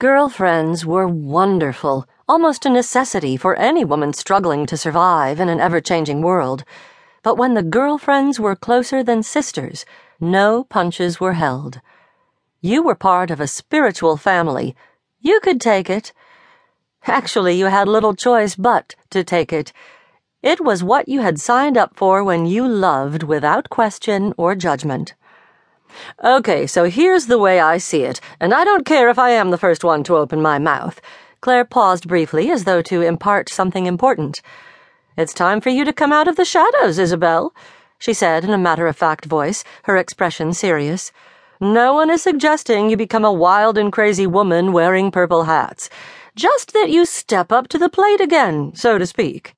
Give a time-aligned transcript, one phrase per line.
[0.00, 5.80] Girlfriends were wonderful, almost a necessity for any woman struggling to survive in an ever
[5.80, 6.62] changing world.
[7.24, 9.84] But when the girlfriends were closer than sisters,
[10.20, 11.80] no punches were held.
[12.60, 14.76] You were part of a spiritual family.
[15.18, 16.12] You could take it.
[17.08, 19.72] Actually, you had little choice but to take it.
[20.44, 25.14] It was what you had signed up for when you loved without question or judgment.
[26.22, 29.50] Okay, so here's the way I see it, and I don't care if I am
[29.50, 31.00] the first one to open my mouth.
[31.40, 34.42] Claire paused briefly as though to impart something important.
[35.16, 37.52] It's time for you to come out of the shadows, Isabel,
[37.98, 41.10] she said in a matter of fact voice, her expression serious.
[41.60, 45.90] No one is suggesting you become a wild and crazy woman wearing purple hats.
[46.36, 49.57] Just that you step up to the plate again, so to speak.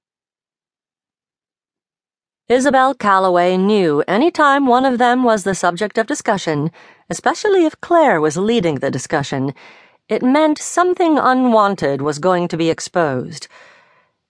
[2.51, 6.73] Isabel Calloway knew any time one of them was the subject of discussion,
[7.09, 9.55] especially if Claire was leading the discussion,
[10.09, 13.47] it meant something unwanted was going to be exposed.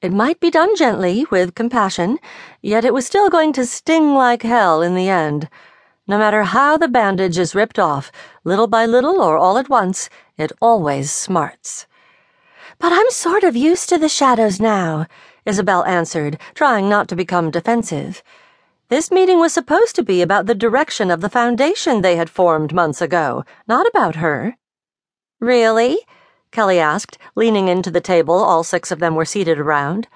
[0.02, 2.18] It might be done gently, with compassion,
[2.60, 5.48] yet it was still going to sting like hell in the end.
[6.06, 8.12] No matter how the bandage is ripped off,
[8.44, 11.86] little by little or all at once, it always smarts.
[12.78, 15.06] But I'm sort of used to the shadows now.
[15.46, 18.22] Isabel answered, trying not to become defensive.
[18.88, 22.74] This meeting was supposed to be about the direction of the foundation they had formed
[22.74, 24.56] months ago, not about her.
[25.40, 26.00] Really?
[26.50, 30.08] Kelly asked, leaning into the table all six of them were seated around.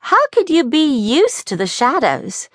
[0.00, 2.48] How could you be used to the shadows?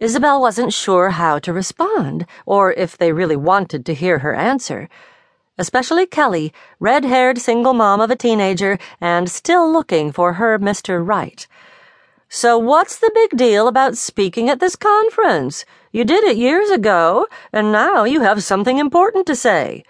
[0.00, 4.88] Isabel wasn't sure how to respond, or if they really wanted to hear her answer
[5.58, 11.06] especially Kelly, red haired single mom of a teenager and still looking for her Mr.
[11.06, 11.46] Right.
[12.28, 15.64] So, what's the big deal about speaking at this conference?
[15.92, 19.84] You did it years ago, and now you have something important to say.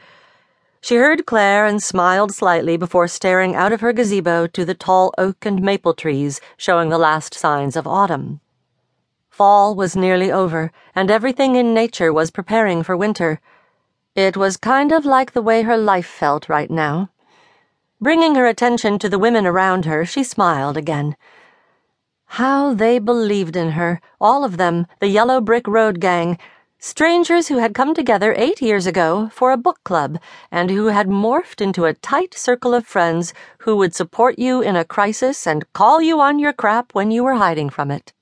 [0.83, 5.15] She heard Claire and smiled slightly before staring out of her gazebo to the tall
[5.17, 8.41] oak and maple trees showing the last signs of autumn.
[9.31, 13.41] Fall was nearly over, and everything in nature was preparing for winter.
[14.15, 17.11] It was kind of like the way her life felt right now.
[18.01, 21.17] Bringing her attention to the women around her, she smiled again.
[22.27, 26.39] How they believed in her, all of them, the Yellow Brick Road gang,
[26.79, 31.09] strangers who had come together eight years ago for a book club and who had
[31.09, 35.73] morphed into a tight circle of friends who would support you in a crisis and
[35.73, 38.13] call you on your crap when you were hiding from it.